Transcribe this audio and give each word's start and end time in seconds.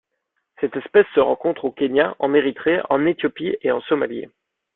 Cette 0.59 0.75
espèce 0.77 1.05
se 1.13 1.19
rencontre 1.19 1.63
au 1.65 1.71
Kenya, 1.71 2.15
en 2.17 2.33
Érythrée, 2.33 2.81
en 2.89 3.05
Éthiopie 3.05 3.55
et 3.61 3.69
en 3.71 3.81
Somalie. 3.81 4.25